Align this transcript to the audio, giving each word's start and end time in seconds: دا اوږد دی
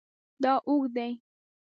دا 0.43 0.53
اوږد 0.67 0.91
دی 0.95 1.11